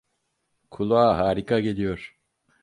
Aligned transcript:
Kulağa 0.71 1.17
harika 1.17 1.59
geliyor. 1.59 2.19